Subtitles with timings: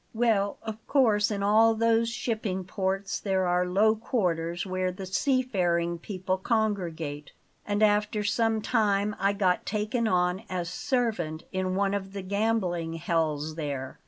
[0.15, 5.43] Well of course in all those shipping ports there are low quarters where the sea
[5.43, 7.33] faring people congregate;
[7.67, 12.93] and after some time I got taken on as servant in one of the gambling
[12.93, 13.99] hells there.